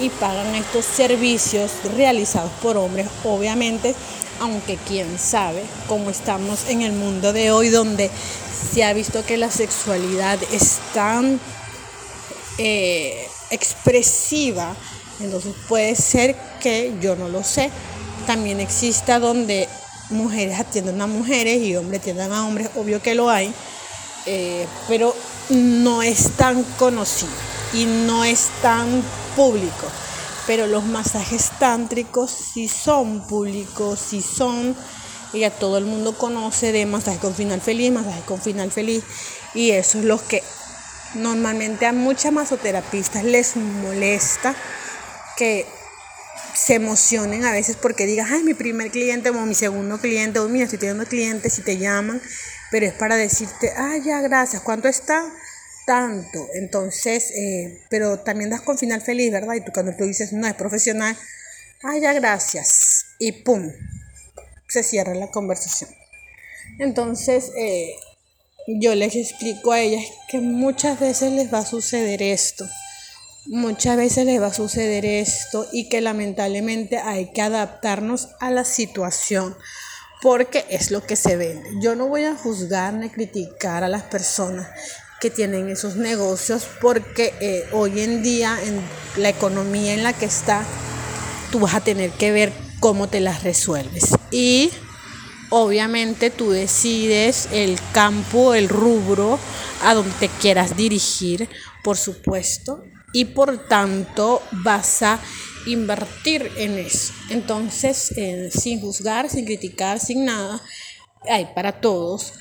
y 0.00 0.08
pagan 0.10 0.54
estos 0.54 0.84
servicios 0.84 1.70
realizados 1.96 2.50
por 2.62 2.76
hombres, 2.76 3.06
obviamente, 3.24 3.94
aunque 4.40 4.76
quién 4.76 5.18
sabe 5.18 5.62
cómo 5.86 6.10
estamos 6.10 6.68
en 6.68 6.82
el 6.82 6.92
mundo 6.92 7.32
de 7.32 7.52
hoy 7.52 7.68
donde 7.68 8.10
se 8.72 8.84
ha 8.84 8.92
visto 8.92 9.24
que 9.24 9.36
la 9.36 9.50
sexualidad 9.50 10.38
es 10.52 10.78
tan 10.94 11.38
eh, 12.58 13.28
expresiva, 13.50 14.74
entonces 15.20 15.54
puede 15.68 15.94
ser 15.94 16.34
que 16.60 16.94
yo 17.00 17.14
no 17.14 17.28
lo 17.28 17.44
sé, 17.44 17.70
también 18.22 18.60
exista 18.60 19.18
donde 19.18 19.68
mujeres 20.10 20.58
atienden 20.58 21.00
a 21.00 21.06
mujeres 21.06 21.62
y 21.62 21.76
hombres 21.76 22.00
atienden 22.00 22.32
a 22.32 22.46
hombres, 22.46 22.70
obvio 22.76 23.00
que 23.02 23.14
lo 23.14 23.30
hay, 23.30 23.52
eh, 24.26 24.66
pero 24.88 25.14
no 25.50 26.02
es 26.02 26.30
tan 26.36 26.62
conocido 26.78 27.32
y 27.72 27.84
no 27.84 28.24
es 28.24 28.48
tan 28.62 29.02
público. 29.36 29.88
Pero 30.46 30.66
los 30.66 30.84
masajes 30.84 31.50
tántricos 31.58 32.30
sí 32.30 32.68
son 32.68 33.26
públicos, 33.26 33.98
sí 33.98 34.22
son, 34.22 34.76
y 35.32 35.40
ya 35.40 35.50
todo 35.50 35.78
el 35.78 35.84
mundo 35.84 36.16
conoce 36.18 36.72
de 36.72 36.84
masaje 36.84 37.18
con 37.18 37.34
final 37.34 37.60
feliz, 37.60 37.92
masaje 37.92 38.22
con 38.26 38.40
final 38.40 38.70
feliz, 38.70 39.04
y 39.54 39.70
eso 39.70 39.98
es 39.98 40.04
lo 40.04 40.24
que 40.26 40.42
normalmente 41.14 41.86
a 41.86 41.92
muchas 41.92 42.32
masoterapistas 42.32 43.24
les 43.24 43.56
molesta 43.56 44.54
que 45.36 45.66
se 46.54 46.74
emocionen 46.74 47.44
a 47.44 47.52
veces 47.52 47.76
porque 47.76 48.06
digas, 48.06 48.30
ay, 48.30 48.42
mi 48.42 48.54
primer 48.54 48.90
cliente 48.90 49.30
o 49.30 49.34
mi 49.46 49.54
segundo 49.54 49.98
cliente, 49.98 50.38
o 50.38 50.48
mira, 50.48 50.64
estoy 50.64 50.78
teniendo 50.78 51.06
clientes 51.06 51.58
y 51.58 51.62
te 51.62 51.78
llaman, 51.78 52.20
pero 52.70 52.86
es 52.86 52.92
para 52.92 53.16
decirte, 53.16 53.72
ay, 53.76 54.02
ya, 54.04 54.20
gracias, 54.20 54.62
¿cuánto 54.62 54.88
está? 54.88 55.24
Tanto. 55.86 56.46
Entonces, 56.54 57.30
eh, 57.32 57.82
pero 57.90 58.20
también 58.20 58.50
das 58.50 58.60
con 58.60 58.78
final 58.78 59.00
feliz, 59.00 59.32
¿verdad? 59.32 59.54
Y 59.54 59.64
tú 59.64 59.72
cuando 59.72 59.96
tú 59.96 60.04
dices, 60.04 60.32
no, 60.32 60.46
es 60.46 60.54
profesional, 60.54 61.16
ay, 61.82 62.00
ya, 62.00 62.12
gracias. 62.12 63.06
Y 63.18 63.32
pum, 63.32 63.72
se 64.68 64.82
cierra 64.82 65.14
la 65.14 65.30
conversación. 65.30 65.90
Entonces, 66.78 67.50
eh, 67.56 67.94
yo 68.66 68.94
les 68.94 69.16
explico 69.16 69.72
a 69.72 69.80
ellas 69.80 70.04
que 70.28 70.38
muchas 70.38 71.00
veces 71.00 71.32
les 71.32 71.52
va 71.52 71.58
a 71.58 71.66
suceder 71.66 72.22
esto 72.22 72.66
muchas 73.46 73.96
veces 73.96 74.26
les 74.26 74.40
va 74.40 74.48
a 74.48 74.54
suceder 74.54 75.04
esto 75.04 75.66
y 75.72 75.88
que 75.88 76.00
lamentablemente 76.00 76.98
hay 76.98 77.32
que 77.32 77.42
adaptarnos 77.42 78.28
a 78.40 78.50
la 78.50 78.64
situación 78.64 79.56
porque 80.20 80.64
es 80.70 80.90
lo 80.90 81.04
que 81.04 81.16
se 81.16 81.36
vende. 81.36 81.68
Yo 81.80 81.96
no 81.96 82.06
voy 82.06 82.24
a 82.24 82.36
juzgar 82.36 82.94
ni 82.94 83.10
criticar 83.10 83.82
a 83.82 83.88
las 83.88 84.02
personas 84.04 84.68
que 85.20 85.30
tienen 85.30 85.68
esos 85.68 85.96
negocios 85.96 86.66
porque 86.80 87.34
eh, 87.40 87.64
hoy 87.72 88.00
en 88.00 88.22
día 88.22 88.58
en 88.64 88.80
la 89.20 89.28
economía 89.28 89.94
en 89.94 90.02
la 90.02 90.12
que 90.12 90.26
está 90.26 90.64
tú 91.50 91.60
vas 91.60 91.74
a 91.74 91.80
tener 91.80 92.10
que 92.10 92.32
ver 92.32 92.52
cómo 92.80 93.08
te 93.08 93.20
las 93.20 93.44
resuelves 93.44 94.10
y 94.30 94.70
obviamente 95.50 96.30
tú 96.30 96.50
decides 96.50 97.48
el 97.52 97.78
campo, 97.92 98.54
el 98.54 98.68
rubro 98.68 99.38
a 99.84 99.94
donde 99.94 100.12
te 100.18 100.28
quieras 100.28 100.76
dirigir, 100.76 101.48
por 101.84 101.96
supuesto, 101.96 102.82
y 103.12 103.26
por 103.26 103.68
tanto 103.68 104.42
vas 104.52 105.02
a 105.02 105.20
invertir 105.66 106.50
en 106.56 106.78
eso. 106.78 107.12
Entonces, 107.28 108.12
sin 108.50 108.80
juzgar, 108.80 109.28
sin 109.28 109.44
criticar, 109.44 110.00
sin 110.00 110.24
nada, 110.24 110.60
hay 111.28 111.46
para 111.54 111.72
todos, 111.80 112.34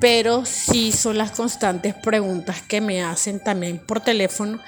pero 0.00 0.44
sí 0.44 0.92
son 0.92 1.18
las 1.18 1.30
constantes 1.32 1.94
preguntas 1.94 2.62
que 2.62 2.80
me 2.80 3.02
hacen 3.02 3.42
también 3.42 3.78
por 3.78 4.00
teléfono 4.00 4.60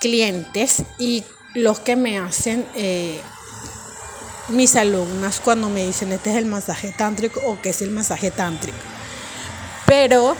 clientes 0.00 0.82
y 0.98 1.24
los 1.54 1.80
que 1.80 1.96
me 1.96 2.18
hacen 2.18 2.66
eh, 2.74 3.20
mis 4.48 4.76
alumnas 4.76 5.40
cuando 5.40 5.70
me 5.70 5.86
dicen 5.86 6.12
este 6.12 6.30
es 6.30 6.36
el 6.36 6.46
masaje 6.46 6.92
tántrico 6.96 7.40
o 7.46 7.60
qué 7.62 7.70
es 7.70 7.82
el 7.82 7.90
masaje 7.90 8.30
tántrico. 8.30 8.76
Pero 9.86 10.36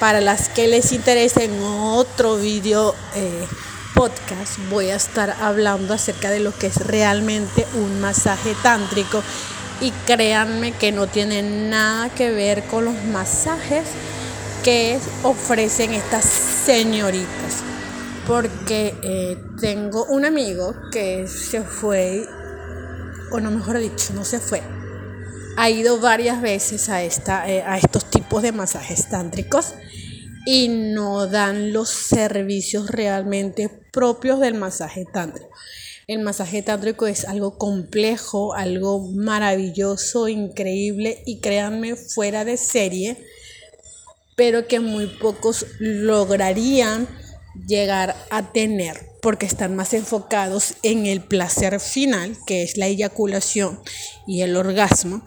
para 0.00 0.20
las 0.20 0.48
que 0.48 0.66
les 0.68 0.92
interese 0.92 1.44
en 1.44 1.62
otro 1.62 2.36
video 2.36 2.94
eh, 3.14 3.46
podcast 3.94 4.58
voy 4.70 4.90
a 4.90 4.96
estar 4.96 5.36
hablando 5.40 5.94
acerca 5.94 6.30
de 6.30 6.40
lo 6.40 6.52
que 6.52 6.66
es 6.66 6.76
realmente 6.76 7.66
un 7.74 8.00
masaje 8.00 8.54
tántrico. 8.62 9.22
Y 9.80 9.90
créanme 10.06 10.72
que 10.72 10.92
no 10.92 11.06
tiene 11.06 11.42
nada 11.42 12.08
que 12.08 12.30
ver 12.30 12.64
con 12.64 12.84
los 12.84 13.04
masajes 13.04 13.84
que 14.62 14.98
ofrecen 15.22 15.92
estas 15.92 16.24
señoritas. 16.24 17.62
Porque 18.26 18.94
eh, 19.02 19.38
tengo 19.60 20.04
un 20.06 20.24
amigo 20.24 20.74
que 20.90 21.28
se 21.28 21.62
fue 21.62 22.26
o 23.30 23.40
no 23.40 23.50
mejor 23.50 23.78
dicho 23.78 24.12
no 24.14 24.24
se 24.24 24.40
fue. 24.40 24.62
Ha 25.56 25.70
ido 25.70 26.00
varias 26.00 26.40
veces 26.40 26.88
a, 26.88 27.02
esta, 27.02 27.48
eh, 27.48 27.62
a 27.62 27.78
estos 27.78 28.04
tipos 28.06 28.23
de 28.40 28.52
masajes 28.52 29.08
tántricos 29.08 29.74
y 30.46 30.68
no 30.68 31.26
dan 31.26 31.72
los 31.72 31.88
servicios 31.88 32.90
realmente 32.90 33.68
propios 33.92 34.40
del 34.40 34.54
masaje 34.54 35.06
tántrico. 35.10 35.48
El 36.06 36.20
masaje 36.20 36.62
tántrico 36.62 37.06
es 37.06 37.24
algo 37.24 37.56
complejo, 37.56 38.54
algo 38.54 39.00
maravilloso, 39.00 40.28
increíble 40.28 41.22
y 41.24 41.40
créanme 41.40 41.96
fuera 41.96 42.44
de 42.44 42.58
serie, 42.58 43.16
pero 44.36 44.66
que 44.66 44.80
muy 44.80 45.06
pocos 45.06 45.64
lograrían 45.78 47.08
llegar 47.66 48.16
a 48.30 48.52
tener 48.52 49.14
porque 49.22 49.46
están 49.46 49.74
más 49.74 49.94
enfocados 49.94 50.74
en 50.82 51.06
el 51.06 51.22
placer 51.22 51.80
final, 51.80 52.36
que 52.46 52.62
es 52.62 52.76
la 52.76 52.88
eyaculación 52.88 53.80
y 54.26 54.42
el 54.42 54.56
orgasmo, 54.56 55.24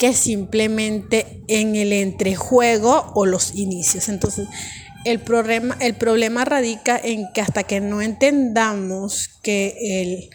que 0.00 0.14
simplemente 0.14 1.42
en 1.46 1.76
el 1.76 1.92
entrejuego 1.92 3.12
o 3.14 3.26
los 3.26 3.54
inicios. 3.54 4.08
Entonces, 4.08 4.48
el 5.04 5.20
problema, 5.20 5.76
el 5.78 5.94
problema 5.94 6.46
radica 6.46 6.98
en 6.98 7.30
que 7.34 7.42
hasta 7.42 7.64
que 7.64 7.80
no 7.80 8.00
entendamos 8.00 9.28
que 9.42 9.76
el, 10.00 10.30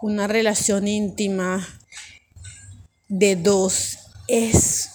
una 0.00 0.26
relación 0.26 0.88
íntima 0.88 1.68
de 3.08 3.36
dos 3.36 3.98
es 4.26 4.88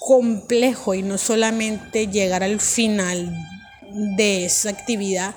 complejo 0.00 0.94
y 0.94 1.02
no 1.02 1.18
solamente 1.18 2.06
llegar 2.06 2.42
al 2.42 2.60
final 2.60 3.30
de 4.16 4.46
esa 4.46 4.70
actividad, 4.70 5.34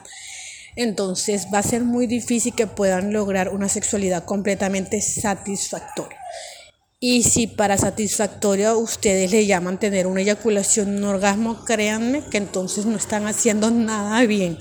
entonces 0.78 1.48
va 1.54 1.60
a 1.60 1.64
ser 1.64 1.84
muy 1.84 2.08
difícil 2.08 2.56
que 2.56 2.68
puedan 2.68 3.12
lograr 3.12 3.50
una 3.50 3.68
sexualidad 3.68 4.24
completamente 4.24 5.02
satisfactoria. 5.02 6.21
Y 7.04 7.24
si 7.24 7.48
para 7.48 7.80
satisfactorio 7.80 8.78
ustedes 8.78 9.32
le 9.32 9.48
llaman 9.48 9.80
tener 9.80 10.06
una 10.06 10.22
eyaculación, 10.22 10.98
un 10.98 11.04
orgasmo, 11.06 11.66
créanme 11.66 12.24
que 12.30 12.38
entonces 12.38 12.86
no 12.86 12.96
están 12.96 13.26
haciendo 13.26 13.72
nada 13.72 14.24
bien. 14.28 14.60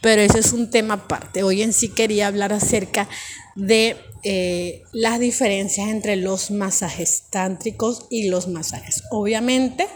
Pero 0.00 0.22
ese 0.22 0.38
es 0.38 0.52
un 0.52 0.70
tema 0.70 0.94
aparte. 0.94 1.42
Hoy 1.42 1.62
en 1.62 1.72
sí 1.72 1.88
quería 1.88 2.28
hablar 2.28 2.52
acerca 2.52 3.08
de 3.56 3.96
eh, 4.22 4.84
las 4.92 5.18
diferencias 5.18 5.88
entre 5.88 6.14
los 6.14 6.52
masajes 6.52 7.24
tántricos 7.28 8.06
y 8.08 8.28
los 8.28 8.46
masajes. 8.46 9.02
Obviamente, 9.10 9.88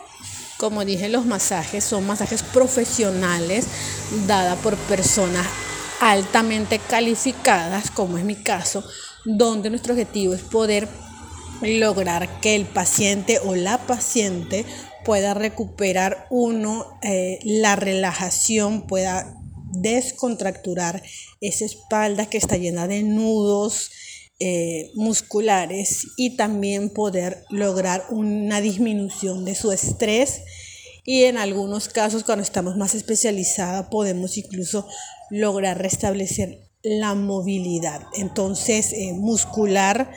como 0.57 0.85
dije, 0.85 1.09
los 1.09 1.27
masajes 1.27 1.85
son 1.85 2.09
masajes 2.09 2.43
profesionales 2.43 3.67
dadas 4.27 4.59
por 4.59 4.77
personas 4.77 5.47
altamente 6.01 6.81
calificadas, 6.81 7.93
como 7.93 8.19
es 8.19 8.25
mi 8.25 8.35
caso, 8.35 8.83
donde 9.25 9.71
nuestro 9.71 9.93
objetivo 9.93 10.35
es 10.35 10.43
poder 10.43 10.89
lograr 11.65 12.41
que 12.41 12.55
el 12.55 12.67
paciente 12.67 13.39
o 13.39 13.55
la 13.55 13.79
paciente 13.87 14.65
pueda 15.05 15.35
recuperar 15.35 16.27
uno 16.31 16.99
eh, 17.03 17.39
la 17.45 17.77
relajación, 17.77 18.87
pueda 18.87 19.37
descontracturar 19.73 21.03
esa 21.41 21.65
espalda 21.65 22.27
que 22.27 22.39
está 22.39 22.57
llena 22.57 22.87
de 22.87 23.03
nudos 23.03 23.91
eh, 24.41 24.91
musculares 24.95 26.07
y 26.17 26.37
también 26.37 26.91
poder 26.91 27.45
lograr 27.51 28.05
una 28.11 28.61
disminución 28.61 29.45
de 29.45 29.55
su 29.55 29.73
estrés. 29.73 30.43
Y 31.05 31.25
en 31.25 31.37
algunos 31.37 31.89
casos 31.89 32.25
cuando 32.25 32.43
estamos 32.43 32.77
más 32.77 32.95
especializados 32.95 33.89
podemos 33.91 34.39
incluso 34.39 34.89
lograr 35.31 35.79
restablecer 35.79 36.61
la 36.83 37.15
movilidad. 37.15 38.03
Entonces 38.17 38.93
eh, 38.93 39.13
muscular 39.13 40.11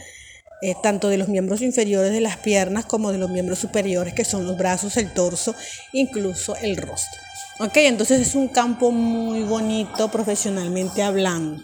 eh, 0.59 0.75
tanto 0.81 1.07
de 1.07 1.17
los 1.17 1.27
miembros 1.27 1.61
inferiores 1.61 2.11
de 2.11 2.19
las 2.19 2.37
piernas 2.37 2.85
como 2.85 3.11
de 3.11 3.19
los 3.19 3.29
miembros 3.29 3.59
superiores, 3.59 4.15
que 4.15 4.25
son 4.25 4.47
los 4.47 4.57
brazos, 4.57 4.97
el 4.97 5.13
torso, 5.13 5.53
incluso 5.93 6.55
el 6.55 6.77
rostro. 6.77 7.21
Ok, 7.59 7.77
entonces 7.77 8.27
es 8.27 8.33
un 8.33 8.47
campo 8.47 8.91
muy 8.91 9.43
bonito 9.43 10.09
profesionalmente 10.09 11.03
hablando. 11.03 11.61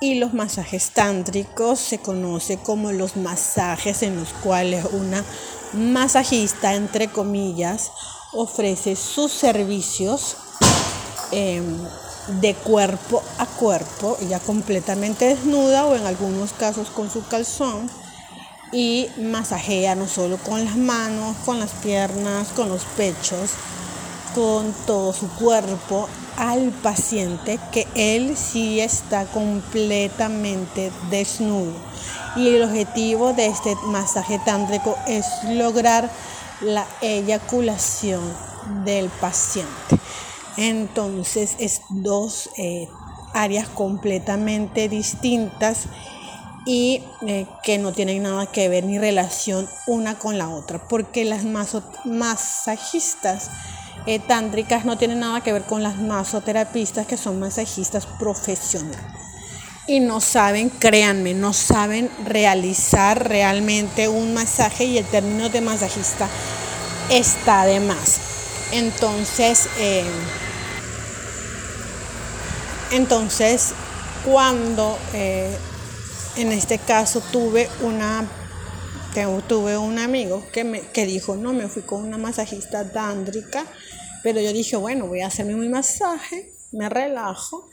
Y 0.00 0.16
los 0.16 0.34
masajes 0.34 0.90
tántricos 0.90 1.78
se 1.78 1.98
conoce 1.98 2.56
como 2.56 2.90
los 2.90 3.16
masajes 3.16 4.02
en 4.02 4.16
los 4.16 4.32
cuales 4.32 4.84
una 4.92 5.24
masajista, 5.72 6.74
entre 6.74 7.08
comillas, 7.08 7.92
ofrece 8.32 8.96
sus 8.96 9.32
servicios 9.32 10.36
em, 11.30 11.78
de 12.40 12.54
cuerpo 12.54 13.22
a 13.38 13.46
cuerpo, 13.46 14.18
ya 14.28 14.40
completamente 14.40 15.26
desnuda 15.26 15.86
o 15.86 15.94
en 15.94 16.04
algunos 16.04 16.52
casos 16.52 16.90
con 16.90 17.10
su 17.10 17.24
calzón 17.26 17.88
y 18.72 19.08
masajea 19.18 19.94
no 19.94 20.06
solo 20.06 20.36
con 20.38 20.64
las 20.64 20.76
manos, 20.76 21.36
con 21.44 21.58
las 21.58 21.72
piernas, 21.72 22.48
con 22.48 22.68
los 22.68 22.84
pechos, 22.84 23.50
con 24.34 24.72
todo 24.86 25.12
su 25.12 25.28
cuerpo 25.28 26.08
al 26.36 26.70
paciente 26.70 27.58
que 27.72 27.86
él 27.94 28.36
sí 28.36 28.80
está 28.80 29.26
completamente 29.26 30.92
desnudo. 31.10 31.72
Y 32.36 32.48
el 32.48 32.62
objetivo 32.62 33.32
de 33.32 33.46
este 33.46 33.74
masaje 33.86 34.40
tántrico 34.44 34.96
es 35.08 35.26
lograr 35.50 36.10
la 36.60 36.86
eyaculación 37.00 38.20
del 38.84 39.08
paciente. 39.08 39.98
Entonces 40.56 41.56
es 41.58 41.82
dos 41.88 42.50
eh, 42.56 42.88
áreas 43.32 43.68
completamente 43.68 44.88
distintas 44.88 45.86
y 46.68 47.02
eh, 47.26 47.46
que 47.62 47.78
no 47.78 47.92
tienen 47.92 48.22
nada 48.24 48.44
que 48.44 48.68
ver 48.68 48.84
ni 48.84 48.98
relación 48.98 49.66
una 49.86 50.18
con 50.18 50.36
la 50.36 50.50
otra, 50.50 50.78
porque 50.86 51.24
las 51.24 51.44
masajistas 52.04 53.50
eh, 54.04 54.18
tántricas 54.18 54.84
no 54.84 54.98
tienen 54.98 55.20
nada 55.20 55.40
que 55.40 55.50
ver 55.50 55.62
con 55.62 55.82
las 55.82 55.96
masoterapistas 55.96 57.06
que 57.06 57.16
son 57.16 57.40
masajistas 57.40 58.04
profesionales. 58.04 59.00
Y 59.86 60.00
no 60.00 60.20
saben, 60.20 60.68
créanme, 60.68 61.32
no 61.32 61.54
saben 61.54 62.10
realizar 62.26 63.26
realmente 63.26 64.06
un 64.08 64.34
masaje 64.34 64.84
y 64.84 64.98
el 64.98 65.06
término 65.06 65.48
de 65.48 65.62
masajista 65.62 66.28
está 67.08 67.64
de 67.64 67.80
más. 67.80 68.18
Entonces, 68.72 69.70
eh, 69.78 70.04
entonces 72.90 73.72
cuando 74.26 74.98
eh, 75.14 75.56
en 76.38 76.52
este 76.52 76.78
caso 76.78 77.20
tuve 77.32 77.68
una 77.82 78.30
tuve 79.48 79.76
un 79.76 79.98
amigo 79.98 80.44
que 80.52 80.62
me 80.62 80.82
que 80.92 81.04
dijo 81.04 81.34
no 81.34 81.52
me 81.52 81.66
fui 81.66 81.82
con 81.82 82.04
una 82.04 82.16
masajista 82.16 82.84
dándrica 82.84 83.66
pero 84.22 84.40
yo 84.40 84.52
dije 84.52 84.76
bueno 84.76 85.08
voy 85.08 85.22
a 85.22 85.26
hacerme 85.26 85.54
mi 85.54 85.68
masaje 85.68 86.52
me 86.70 86.88
relajo 86.88 87.68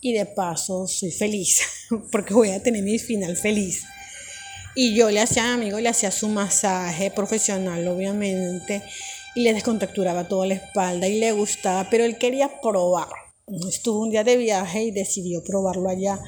y 0.00 0.12
de 0.12 0.26
paso 0.26 0.88
soy 0.88 1.12
feliz 1.12 1.60
porque 2.10 2.34
voy 2.34 2.50
a 2.50 2.60
tener 2.60 2.82
mi 2.82 2.98
final 2.98 3.36
feliz 3.36 3.84
y 4.74 4.96
yo 4.96 5.12
le 5.12 5.20
hacía 5.20 5.44
a 5.44 5.56
mi 5.56 5.62
amigo 5.62 5.78
le 5.78 5.88
hacía 5.88 6.10
su 6.10 6.28
masaje 6.28 7.12
profesional 7.12 7.86
obviamente 7.86 8.82
y 9.36 9.42
le 9.42 9.54
descontracturaba 9.54 10.26
toda 10.26 10.48
la 10.48 10.54
espalda 10.54 11.06
y 11.06 11.20
le 11.20 11.30
gustaba 11.30 11.88
pero 11.90 12.04
él 12.04 12.18
quería 12.18 12.60
probar. 12.60 13.08
Estuvo 13.68 14.00
un 14.00 14.10
día 14.10 14.24
de 14.24 14.36
viaje 14.38 14.84
y 14.84 14.90
decidió 14.90 15.44
probarlo 15.44 15.90
allá 15.90 16.18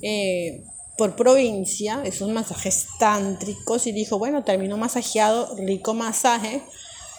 eh, 0.00 0.64
por 0.96 1.16
provincia, 1.16 2.00
esos 2.04 2.28
masajes 2.28 2.86
tántricos, 2.98 3.86
y 3.86 3.92
dijo, 3.92 4.18
bueno, 4.18 4.44
terminó 4.44 4.76
masajeado, 4.76 5.54
rico 5.56 5.94
masaje, 5.94 6.62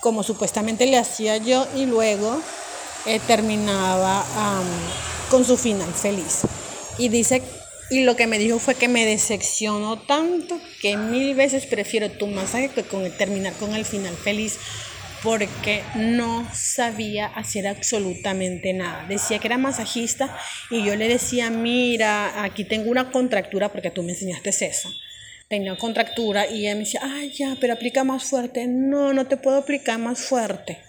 como 0.01 0.23
supuestamente 0.23 0.85
le 0.85 0.97
hacía 0.97 1.37
yo, 1.37 1.65
y 1.75 1.85
luego 1.85 2.39
eh, 3.05 3.19
terminaba 3.25 4.23
con 5.29 5.43
su 5.45 5.57
final 5.57 5.91
feliz. 5.93 6.41
Y 6.97 7.09
dice, 7.09 7.41
y 7.89 8.03
lo 8.03 8.15
que 8.15 8.27
me 8.27 8.39
dijo 8.39 8.59
fue 8.59 8.75
que 8.75 8.87
me 8.87 9.05
decepcionó 9.05 9.99
tanto 9.99 10.59
que 10.81 10.97
mil 10.97 11.35
veces 11.35 11.65
prefiero 11.65 12.09
tu 12.11 12.27
masaje 12.27 12.69
que 12.69 12.83
con, 12.83 13.09
terminar 13.17 13.53
con 13.53 13.73
el 13.73 13.85
final 13.85 14.15
feliz 14.15 14.57
porque 15.23 15.81
no 15.95 16.47
sabía 16.53 17.27
hacer 17.27 17.65
absolutamente 17.65 18.73
nada. 18.73 19.05
Decía 19.07 19.39
que 19.39 19.47
era 19.47 19.57
masajista 19.57 20.37
y 20.69 20.83
yo 20.83 20.95
le 20.95 21.07
decía, 21.07 21.49
mira, 21.49 22.43
aquí 22.43 22.65
tengo 22.65 22.91
una 22.91 23.09
contractura 23.09 23.71
porque 23.71 23.89
tú 23.89 24.03
me 24.03 24.11
enseñaste 24.11 24.49
eso. 24.49 24.93
Tenía 25.47 25.77
contractura 25.77 26.47
y 26.47 26.61
ella 26.61 26.73
me 26.73 26.81
decía, 26.81 27.01
ay, 27.03 27.31
ya, 27.31 27.55
pero 27.59 27.73
aplica 27.73 28.03
más 28.03 28.25
fuerte. 28.25 28.67
No, 28.67 29.13
no 29.13 29.25
te 29.25 29.37
puedo 29.37 29.57
aplicar 29.57 29.97
más 29.97 30.19
fuerte. 30.19 30.79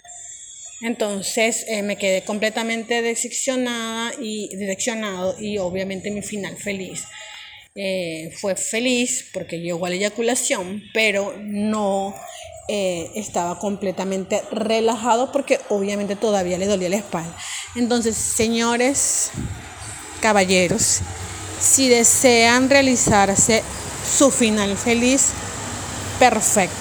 Entonces 0.83 1.65
eh, 1.69 1.83
me 1.83 1.97
quedé 1.97 2.23
completamente 2.23 3.03
decepcionada 3.03 4.13
y 4.21 4.55
direccionado 4.57 5.37
y 5.41 5.59
obviamente 5.59 6.11
mi 6.11 6.23
final 6.23 6.57
feliz. 6.57 7.05
Eh, 7.77 8.33
fue 8.41 8.55
feliz 8.57 9.31
porque 9.33 9.61
llegó 9.61 9.87
a 9.87 9.91
la 9.91 9.97
eyaculación, 9.97 10.83
pero 10.93 11.37
no 11.41 12.15
eh, 12.67 13.11
estaba 13.15 13.59
completamente 13.59 14.43
relajado 14.51 15.31
porque 15.33 15.61
obviamente 15.69 16.17
todavía 16.17 16.59
le 16.59 16.67
dolía 16.67 16.89
la 16.89 16.97
espalda. 16.97 17.37
Entonces, 17.75 18.17
señores, 18.17 19.31
caballeros, 20.21 21.01
si 21.61 21.89
desean 21.89 22.71
realizarse 22.71 23.63
su 24.17 24.31
final 24.31 24.77
feliz, 24.77 25.29
perfecto. 26.19 26.75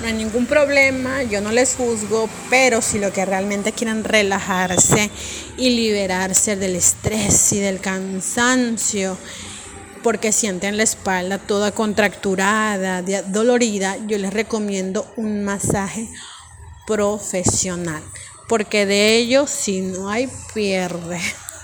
No 0.00 0.08
hay 0.08 0.14
ningún 0.14 0.46
problema, 0.46 1.22
yo 1.22 1.40
no 1.40 1.50
les 1.50 1.74
juzgo, 1.76 2.28
pero 2.50 2.82
si 2.82 2.98
lo 2.98 3.12
que 3.12 3.24
realmente 3.24 3.72
quieren 3.72 4.04
relajarse 4.04 5.10
y 5.56 5.70
liberarse 5.70 6.56
del 6.56 6.76
estrés 6.76 7.52
y 7.52 7.58
del 7.58 7.80
cansancio 7.80 9.16
porque 10.04 10.32
sienten 10.32 10.76
la 10.76 10.82
espalda 10.82 11.38
toda 11.38 11.72
contracturada, 11.72 13.02
dolorida, 13.28 13.96
yo 14.06 14.18
les 14.18 14.34
recomiendo 14.34 15.10
un 15.16 15.44
masaje 15.44 16.10
profesional, 16.86 18.02
porque 18.46 18.84
de 18.84 19.16
ello 19.16 19.46
si 19.46 19.80
no 19.80 20.10
hay 20.10 20.28
pierde. 20.52 21.18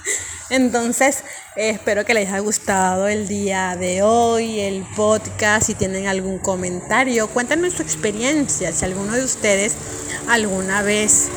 Entonces, 0.50 1.22
espero 1.54 2.06
que 2.06 2.14
les 2.14 2.28
haya 2.28 2.38
gustado 2.38 3.08
el 3.08 3.28
día 3.28 3.76
de 3.76 4.02
hoy, 4.02 4.58
el 4.60 4.84
podcast. 4.96 5.66
Si 5.66 5.74
tienen 5.74 6.06
algún 6.06 6.38
comentario, 6.38 7.28
cuéntenme 7.28 7.70
su 7.70 7.82
experiencia. 7.82 8.72
Si 8.72 8.86
alguno 8.86 9.12
de 9.12 9.22
ustedes 9.22 9.74
alguna 10.28 10.80
vez 10.80 11.28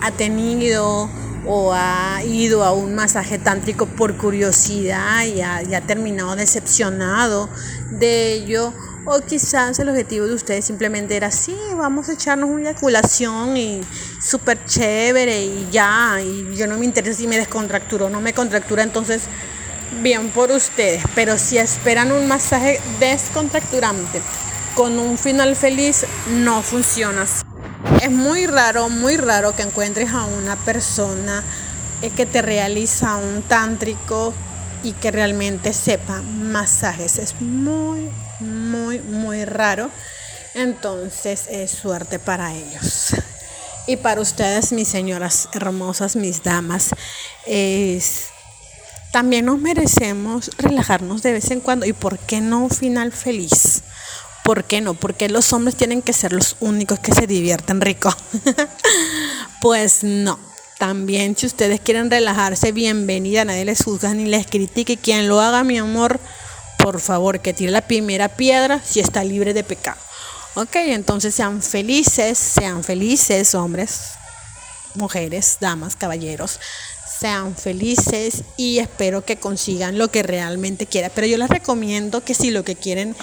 ha 0.00 0.12
tenido 0.12 1.10
o 1.46 1.72
ha 1.72 2.22
ido 2.24 2.64
a 2.64 2.72
un 2.72 2.94
masaje 2.94 3.38
tántrico 3.38 3.86
por 3.86 4.16
curiosidad 4.16 5.24
y 5.24 5.40
ha, 5.40 5.80
terminado 5.80 6.34
decepcionado 6.36 7.48
de 7.90 8.32
ello. 8.32 8.72
O 9.08 9.20
quizás 9.20 9.78
el 9.78 9.88
objetivo 9.88 10.26
de 10.26 10.34
ustedes 10.34 10.64
simplemente 10.64 11.16
era, 11.16 11.30
sí, 11.30 11.56
vamos 11.76 12.08
a 12.08 12.14
echarnos 12.14 12.50
una 12.50 12.70
eyaculación 12.70 13.56
y 13.56 13.80
súper 14.20 14.64
chévere 14.64 15.44
y 15.44 15.68
ya, 15.70 16.20
y 16.20 16.56
yo 16.56 16.66
no 16.66 16.76
me 16.76 16.86
interesa 16.86 17.18
si 17.18 17.28
me 17.28 17.36
descontractura 17.36 18.06
o 18.06 18.10
no 18.10 18.20
me 18.20 18.32
contractura, 18.32 18.82
entonces 18.82 19.22
bien 20.02 20.30
por 20.30 20.50
ustedes. 20.50 21.04
Pero 21.14 21.38
si 21.38 21.56
esperan 21.56 22.10
un 22.10 22.26
masaje 22.26 22.80
descontracturante 22.98 24.20
con 24.74 24.98
un 24.98 25.16
final 25.16 25.54
feliz, 25.54 26.04
no 26.28 26.62
funciona 26.62 27.22
así. 27.22 27.45
Es 28.02 28.10
muy 28.10 28.46
raro, 28.46 28.88
muy 28.88 29.16
raro 29.16 29.54
que 29.54 29.62
encuentres 29.62 30.10
a 30.10 30.24
una 30.24 30.56
persona 30.56 31.42
eh, 32.02 32.10
que 32.10 32.26
te 32.26 32.42
realiza 32.42 33.16
un 33.16 33.42
tántrico 33.42 34.34
y 34.82 34.92
que 34.92 35.10
realmente 35.10 35.72
sepa 35.72 36.22
masajes. 36.22 37.18
Es 37.18 37.40
muy, 37.40 38.10
muy, 38.40 39.00
muy 39.00 39.44
raro. 39.44 39.90
Entonces 40.54 41.46
es 41.50 41.70
suerte 41.70 42.18
para 42.18 42.54
ellos. 42.54 43.14
Y 43.86 43.96
para 43.96 44.20
ustedes, 44.20 44.72
mis 44.72 44.88
señoras 44.88 45.48
hermosas, 45.52 46.16
mis 46.16 46.42
damas, 46.42 46.90
es, 47.46 48.28
también 49.12 49.46
nos 49.46 49.60
merecemos 49.60 50.50
relajarnos 50.58 51.22
de 51.22 51.32
vez 51.32 51.50
en 51.52 51.60
cuando. 51.60 51.86
¿Y 51.86 51.92
por 51.92 52.18
qué 52.18 52.40
no 52.40 52.64
un 52.64 52.70
final 52.70 53.12
feliz? 53.12 53.82
¿Por 54.46 54.62
qué 54.62 54.80
no? 54.80 54.94
Porque 54.94 55.28
los 55.28 55.52
hombres 55.52 55.74
tienen 55.74 56.02
que 56.02 56.12
ser 56.12 56.32
los 56.32 56.54
únicos 56.60 57.00
que 57.00 57.12
se 57.12 57.26
divierten 57.26 57.80
rico. 57.80 58.14
pues 59.60 60.04
no. 60.04 60.38
También 60.78 61.36
si 61.36 61.46
ustedes 61.46 61.80
quieren 61.80 62.12
relajarse, 62.12 62.70
bienvenida, 62.70 63.44
nadie 63.44 63.64
les 63.64 63.82
juzga 63.82 64.14
ni 64.14 64.26
les 64.26 64.46
critique. 64.46 64.98
Quien 64.98 65.26
lo 65.26 65.40
haga, 65.40 65.64
mi 65.64 65.78
amor, 65.78 66.20
por 66.78 67.00
favor, 67.00 67.40
que 67.40 67.54
tire 67.54 67.72
la 67.72 67.88
primera 67.88 68.28
piedra 68.28 68.80
si 68.84 69.00
está 69.00 69.24
libre 69.24 69.52
de 69.52 69.64
pecado. 69.64 69.98
Ok, 70.54 70.76
entonces 70.76 71.34
sean 71.34 71.60
felices, 71.60 72.38
sean 72.38 72.84
felices, 72.84 73.52
hombres, 73.56 74.12
mujeres, 74.94 75.56
damas, 75.60 75.96
caballeros 75.96 76.60
sean 77.18 77.56
felices 77.56 78.42
y 78.56 78.78
espero 78.78 79.24
que 79.24 79.36
consigan 79.36 79.98
lo 79.98 80.08
que 80.08 80.22
realmente 80.22 80.86
quieran. 80.86 81.10
Pero 81.14 81.26
yo 81.26 81.38
les 81.38 81.48
recomiendo 81.48 82.22
que 82.22 82.34
si 82.34 82.50
lo 82.50 82.64
que 82.64 82.76
quieren 82.76 83.16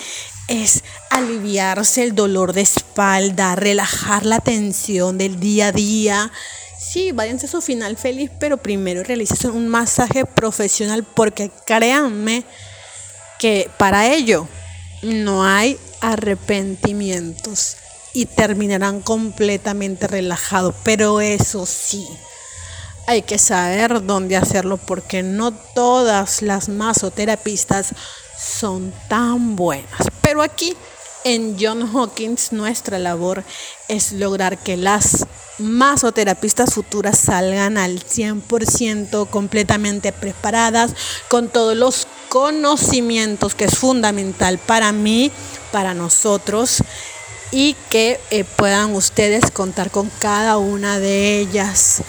es 0.48 0.84
aliviarse 1.10 2.04
el 2.04 2.16
dolor 2.16 2.54
de 2.54 2.62
espalda, 2.62 3.56
relajar 3.56 4.26
la 4.26 4.40
tensión 4.40 5.18
del 5.18 5.40
día 5.40 5.68
a 5.68 5.72
día. 5.72 6.32
Sí, 6.80 7.12
váyanse 7.12 7.46
a 7.46 7.50
su 7.50 7.62
final 7.62 7.98
feliz, 7.98 8.30
pero 8.40 8.58
primero 8.58 9.04
realicen 9.04 9.52
un 9.52 9.68
masaje 9.68 10.26
profesional 10.26 11.04
porque 11.04 11.52
créanme 11.66 12.44
que 13.40 13.70
para 13.78 14.14
ello 14.14 14.48
no 15.02 15.46
hay 15.46 15.78
arrepentimientos 16.02 17.78
y 18.14 18.26
terminarán 18.26 19.02
completamente 19.02 20.08
relajados. 20.08 20.76
Pero 20.84 21.22
eso 21.22 21.66
sí, 21.66 22.08
hay 23.08 23.24
que 23.24 23.38
saber 23.38 24.06
dónde 24.06 24.38
hacerlo 24.38 24.78
porque 24.78 25.24
no 25.24 25.52
todas 25.52 26.42
las 26.42 26.70
masoterapistas 26.70 27.94
son 28.38 28.94
tan 29.08 29.56
buenas. 29.56 30.08
Pero 30.22 30.42
aquí 30.42 30.76
en 31.24 31.58
John 31.60 31.90
Hawkins 31.96 32.52
nuestra 32.52 33.00
labor 33.00 33.44
es 33.88 34.12
lograr 34.12 34.58
que 34.58 34.78
las 34.78 35.26
masoterapistas 35.60 36.74
futuras 36.74 37.18
salgan 37.18 37.78
al 37.78 38.04
100% 38.04 39.30
completamente 39.30 40.12
preparadas 40.12 40.94
con 41.30 41.48
todos 41.48 41.78
los 41.78 42.08
conocimientos 42.30 43.56
que 43.56 43.66
es 43.66 43.78
fundamental 43.78 44.58
para 44.58 44.92
mí, 44.92 45.32
para 45.72 45.94
nosotros 45.94 46.84
y 47.52 47.76
que 47.90 48.20
eh, 48.32 48.44
puedan 48.44 48.96
ustedes 48.96 49.52
contar 49.52 49.92
con 49.92 50.10
cada 50.20 50.58
una 50.58 51.00
de 51.00 51.40
ellas 51.40 52.02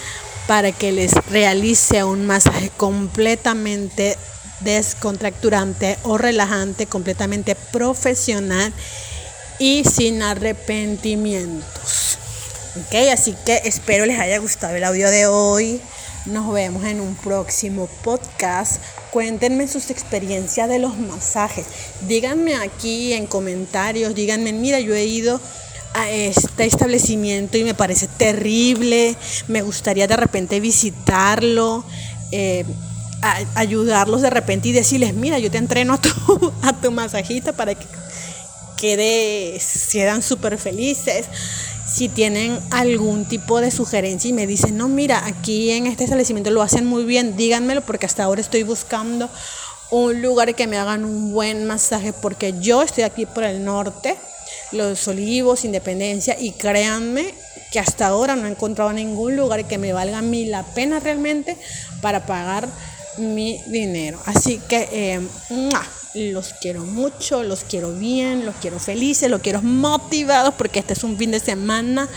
para 0.47 0.73
que 0.73 0.93
les 0.93 1.13
realice 1.27 2.03
un 2.05 2.27
masaje 2.27 2.71
completamente 2.77 4.17
descontracturante 4.65 5.99
o 6.03 6.19
relajante, 6.19 6.87
completamente 6.87 7.55
profesional 7.55 8.73
y 9.59 9.85
sin 9.85 10.23
arrepentimientos. 10.23 12.19
Ok, 12.77 12.95
así 13.13 13.37
que 13.47 13.61
espero 13.65 14.05
les 14.07 14.19
haya 14.19 14.39
gustado 14.39 14.75
el 14.75 14.85
audio 14.85 15.11
de 15.11 15.27
hoy. 15.27 15.81
Nos 16.27 16.53
vemos 16.53 16.85
en 16.85 17.01
un 17.01 17.15
próximo 17.15 17.87
podcast. 18.03 18.83
Cuéntenme 19.11 19.69
sus 19.69 19.91
experiencias 19.91 20.69
de 20.69 20.79
los 20.79 20.97
masajes. 20.99 21.67
Díganme 22.09 22.57
aquí 22.57 23.13
en 23.13 23.27
comentarios, 23.27 24.15
díganme, 24.15 24.53
mira, 24.53 24.81
yo 24.81 24.95
he 24.95 25.05
ido 25.05 25.41
a 25.93 26.11
este 26.11 26.65
establecimiento 26.65 27.57
y 27.57 27.65
me 27.65 27.75
parece 27.75 28.09
terrible. 28.09 29.17
Me 29.47 29.63
gustaría 29.63 30.07
de 30.07 30.17
repente 30.17 30.59
visitarlo. 30.59 31.85
Eh, 32.33 32.65
ayudarlos 33.55 34.23
de 34.23 34.31
repente 34.31 34.69
y 34.69 34.73
decirles, 34.73 35.15
mira, 35.15 35.39
yo 35.39 35.51
te 35.51 35.59
entreno 35.59 35.95
a 35.95 36.01
tu, 36.01 36.53
a 36.63 36.73
tu 36.73 36.91
masajista 36.91 37.53
para 37.53 37.75
que 37.75 37.87
quede, 38.77 39.59
sean 39.61 40.23
súper 40.23 40.59
felices. 40.59 41.27
Si 41.87 42.09
tienen 42.09 42.59
algún 42.71 43.27
tipo 43.27 43.61
de 43.61 43.71
sugerencia 43.71 44.31
y 44.31 44.33
me 44.33 44.47
dicen, 44.47 44.77
no, 44.77 44.89
mira, 44.89 45.27
aquí 45.27 45.71
en 45.71 45.87
este 45.87 46.05
establecimiento 46.05 46.51
lo 46.51 46.63
hacen 46.63 46.87
muy 46.87 47.05
bien, 47.05 47.37
díganmelo 47.37 47.83
porque 47.83 48.07
hasta 48.07 48.25
ahora 48.25 48.41
estoy 48.41 48.63
buscando 48.63 49.29
un 49.91 50.23
lugar 50.23 50.55
que 50.55 50.67
me 50.67 50.79
hagan 50.79 51.05
un 51.05 51.33
buen 51.33 51.67
masaje 51.67 52.13
porque 52.13 52.55
yo 52.61 52.83
estoy 52.83 53.05
aquí 53.05 53.27
por 53.27 53.45
el 53.45 53.65
norte, 53.65 54.17
Los 54.73 55.07
Olivos, 55.09 55.65
Independencia 55.65 56.37
y 56.41 56.53
créanme 56.53 57.35
que 57.71 57.81
hasta 57.81 58.07
ahora 58.07 58.35
no 58.35 58.47
he 58.47 58.51
encontrado 58.51 58.93
ningún 58.93 59.37
lugar 59.37 59.67
que 59.67 59.79
me 59.79 59.93
valga 59.93 60.19
a 60.19 60.23
mí 60.23 60.47
la 60.47 60.63
pena 60.63 61.01
realmente 61.01 61.57
para 62.01 62.25
pagar 62.25 62.69
mi 63.19 63.61
dinero. 63.67 64.21
Así 64.27 64.61
que 64.69 64.89
eh, 64.93 65.21
los 66.15 66.55
quiero 66.61 66.85
mucho, 66.85 67.43
los 67.43 67.65
quiero 67.65 67.93
bien, 67.93 68.47
los 68.47 68.55
quiero 68.57 68.79
felices, 68.79 69.31
los 69.31 69.41
quiero 69.41 69.63
motivados 69.63 70.55
porque 70.55 70.79
este 70.79 70.93
es 70.93 71.05
un 71.05 71.17
fin 71.17 71.31
de 71.31 71.41
semana 71.41 72.09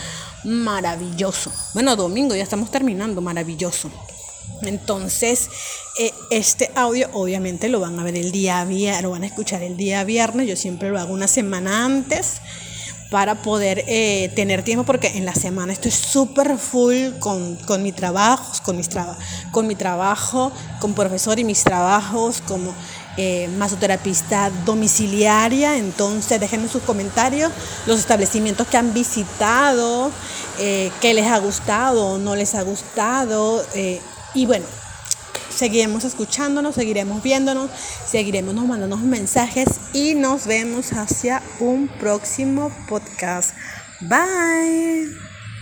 maravilloso. 0.44 1.52
Bueno, 1.74 1.96
domingo 1.96 2.34
ya 2.34 2.42
estamos 2.42 2.70
terminando, 2.70 3.20
maravilloso. 3.20 3.90
Entonces, 4.62 5.50
eh, 5.98 6.12
este 6.30 6.70
audio 6.74 7.08
obviamente 7.12 7.68
lo 7.68 7.80
van 7.80 7.98
a 7.98 8.04
ver 8.04 8.16
el 8.16 8.32
día 8.32 8.64
viernes, 8.64 9.02
lo 9.02 9.10
van 9.10 9.22
a 9.22 9.26
escuchar 9.26 9.62
el 9.62 9.76
día 9.76 10.04
viernes, 10.04 10.48
yo 10.48 10.56
siempre 10.56 10.90
lo 10.90 10.98
hago 10.98 11.12
una 11.12 11.28
semana 11.28 11.84
antes 11.84 12.40
para 13.10 13.36
poder 13.36 13.84
eh, 13.86 14.30
tener 14.34 14.62
tiempo 14.62 14.84
porque 14.84 15.08
en 15.16 15.24
la 15.24 15.34
semana 15.34 15.72
estoy 15.72 15.90
súper 15.90 16.58
full 16.58 17.18
con, 17.18 17.56
con, 17.56 17.82
mi 17.82 17.92
trabajo, 17.92 18.52
con, 18.64 18.76
mis 18.76 18.88
con 19.50 19.66
mi 19.66 19.74
trabajo, 19.74 20.52
con 20.80 20.94
profesor 20.94 21.38
y 21.38 21.44
mis 21.44 21.64
trabajos 21.64 22.42
como 22.46 22.74
eh, 23.20 23.48
masoterapista 23.58 24.48
domiciliaria. 24.64 25.76
Entonces 25.76 26.38
déjenme 26.38 26.68
sus 26.68 26.82
comentarios, 26.82 27.50
los 27.86 27.98
establecimientos 27.98 28.68
que 28.68 28.76
han 28.76 28.94
visitado, 28.94 30.12
eh, 30.60 30.92
qué 31.00 31.14
les 31.14 31.26
ha 31.26 31.38
gustado 31.38 32.10
o 32.10 32.18
no 32.18 32.36
les 32.36 32.54
ha 32.54 32.62
gustado. 32.62 33.66
Eh, 33.74 34.00
y 34.34 34.46
bueno, 34.46 34.66
seguiremos 35.50 36.04
escuchándonos, 36.04 36.74
seguiremos 36.74 37.22
viéndonos, 37.22 37.70
seguiremos 38.06 38.54
nos 38.54 38.66
mandando 38.66 38.96
mensajes 39.02 39.68
y 39.92 40.14
nos 40.14 40.46
vemos 40.46 40.92
hacia 40.92 41.42
un 41.60 41.88
próximo 41.88 42.72
podcast. 42.88 43.54
Bye. 44.00 45.27